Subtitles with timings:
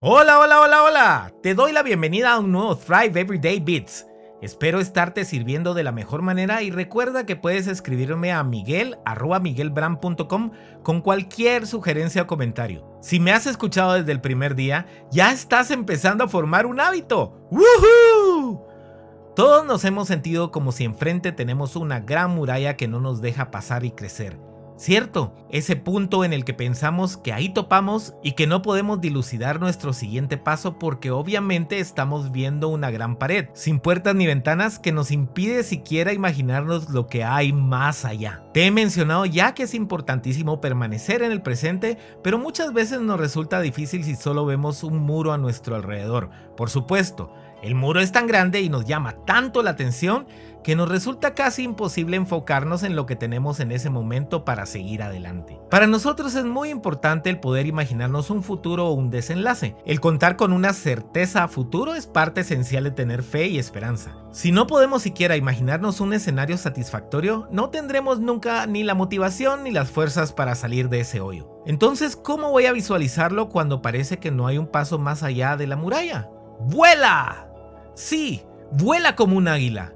[0.00, 1.32] Hola, hola, hola, hola.
[1.42, 4.06] Te doy la bienvenida a un nuevo Thrive Everyday Beats.
[4.40, 8.96] Espero estarte sirviendo de la mejor manera y recuerda que puedes escribirme a miguel
[10.84, 12.88] con cualquier sugerencia o comentario.
[13.02, 17.48] Si me has escuchado desde el primer día, ya estás empezando a formar un hábito.
[17.50, 18.64] ¡Woohoo!
[19.34, 23.50] Todos nos hemos sentido como si enfrente tenemos una gran muralla que no nos deja
[23.50, 24.38] pasar y crecer.
[24.78, 29.58] Cierto, ese punto en el que pensamos que ahí topamos y que no podemos dilucidar
[29.58, 34.92] nuestro siguiente paso porque obviamente estamos viendo una gran pared, sin puertas ni ventanas que
[34.92, 38.44] nos impide siquiera imaginarnos lo que hay más allá.
[38.60, 43.60] He mencionado ya que es importantísimo permanecer en el presente, pero muchas veces nos resulta
[43.60, 46.30] difícil si solo vemos un muro a nuestro alrededor.
[46.56, 50.26] Por supuesto, el muro es tan grande y nos llama tanto la atención
[50.62, 55.02] que nos resulta casi imposible enfocarnos en lo que tenemos en ese momento para seguir
[55.02, 55.58] adelante.
[55.70, 59.76] Para nosotros es muy importante el poder imaginarnos un futuro o un desenlace.
[59.86, 64.16] El contar con una certeza a futuro es parte esencial de tener fe y esperanza.
[64.30, 68.20] Si no podemos siquiera imaginarnos un escenario satisfactorio, no tendremos
[68.66, 71.62] ni la motivación ni las fuerzas para salir de ese hoyo.
[71.66, 75.66] Entonces, ¿cómo voy a visualizarlo cuando parece que no hay un paso más allá de
[75.66, 76.30] la muralla?
[76.60, 77.48] ¡Vuela!
[77.94, 79.92] Sí, vuela como un águila.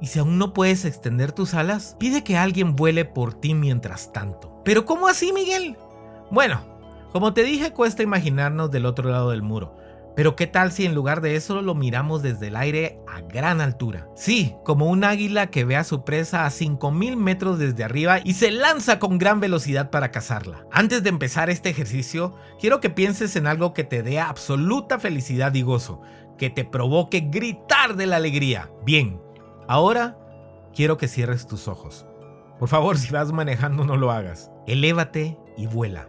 [0.00, 4.12] Y si aún no puedes extender tus alas, pide que alguien vuele por ti mientras
[4.12, 4.60] tanto.
[4.64, 5.76] ¿Pero cómo así, Miguel?
[6.30, 6.60] Bueno,
[7.12, 9.76] como te dije, cuesta imaginarnos del otro lado del muro.
[10.16, 13.60] Pero ¿qué tal si en lugar de eso lo miramos desde el aire a gran
[13.60, 14.08] altura?
[14.16, 18.32] Sí, como un águila que ve a su presa a 5000 metros desde arriba y
[18.32, 20.64] se lanza con gran velocidad para cazarla.
[20.72, 25.52] Antes de empezar este ejercicio, quiero que pienses en algo que te dé absoluta felicidad
[25.52, 26.00] y gozo,
[26.38, 28.70] que te provoque gritar de la alegría.
[28.86, 29.20] Bien,
[29.68, 30.16] ahora
[30.74, 32.06] quiero que cierres tus ojos.
[32.58, 34.50] Por favor, si vas manejando no lo hagas.
[34.66, 36.08] Elévate y vuela.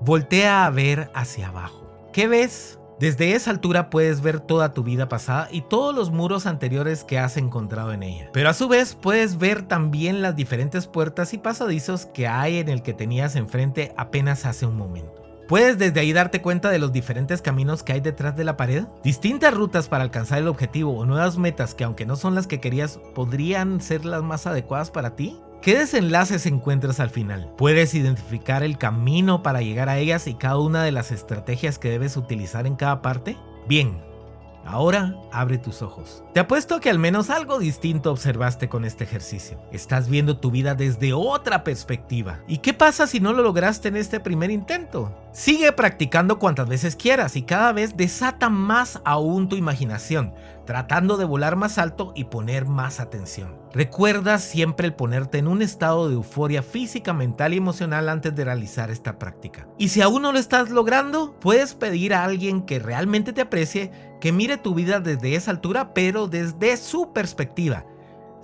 [0.00, 2.08] Voltea a ver hacia abajo.
[2.10, 2.78] ¿Qué ves?
[3.00, 7.18] Desde esa altura puedes ver toda tu vida pasada y todos los muros anteriores que
[7.18, 8.30] has encontrado en ella.
[8.32, 12.68] Pero a su vez puedes ver también las diferentes puertas y pasadizos que hay en
[12.68, 15.24] el que tenías enfrente apenas hace un momento.
[15.48, 18.84] Puedes desde ahí darte cuenta de los diferentes caminos que hay detrás de la pared,
[19.02, 22.60] distintas rutas para alcanzar el objetivo o nuevas metas que aunque no son las que
[22.60, 25.38] querías podrían ser las más adecuadas para ti.
[25.64, 27.50] ¿Qué desenlaces encuentras al final?
[27.56, 31.88] Puedes identificar el camino para llegar a ellas y cada una de las estrategias que
[31.88, 33.38] debes utilizar en cada parte.
[33.66, 33.98] Bien,
[34.66, 36.24] Ahora abre tus ojos.
[36.32, 39.60] Te apuesto que al menos algo distinto observaste con este ejercicio.
[39.72, 42.40] Estás viendo tu vida desde otra perspectiva.
[42.48, 45.14] ¿Y qué pasa si no lo lograste en este primer intento?
[45.34, 50.32] Sigue practicando cuantas veces quieras y cada vez desata más aún tu imaginación,
[50.64, 53.58] tratando de volar más alto y poner más atención.
[53.72, 58.44] Recuerda siempre el ponerte en un estado de euforia física, mental y emocional antes de
[58.44, 59.66] realizar esta práctica.
[59.76, 63.90] Y si aún no lo estás logrando, puedes pedir a alguien que realmente te aprecie
[64.20, 67.84] que mire tu vida desde esa altura, pero desde su perspectiva.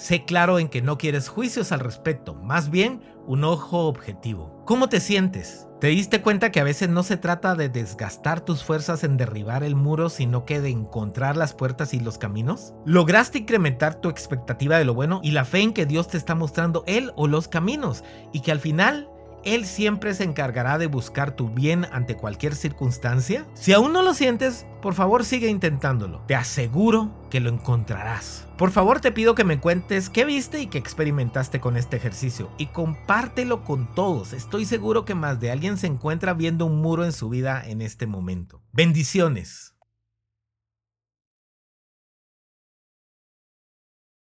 [0.00, 4.64] Sé claro en que no quieres juicios al respecto, más bien un ojo objetivo.
[4.64, 5.68] ¿Cómo te sientes?
[5.78, 9.62] ¿Te diste cuenta que a veces no se trata de desgastar tus fuerzas en derribar
[9.62, 12.72] el muro, sino que de encontrar las puertas y los caminos?
[12.86, 16.34] ¿Lograste incrementar tu expectativa de lo bueno y la fe en que Dios te está
[16.34, 18.02] mostrando Él o los caminos?
[18.32, 19.10] Y que al final
[19.44, 23.46] él siempre se encargará de buscar tu bien ante cualquier circunstancia?
[23.54, 26.22] Si aún no lo sientes, por favor sigue intentándolo.
[26.26, 28.48] Te aseguro que lo encontrarás.
[28.56, 32.50] Por favor te pido que me cuentes qué viste y qué experimentaste con este ejercicio
[32.58, 34.32] y compártelo con todos.
[34.32, 37.82] Estoy seguro que más de alguien se encuentra viendo un muro en su vida en
[37.82, 38.62] este momento.
[38.72, 39.74] Bendiciones.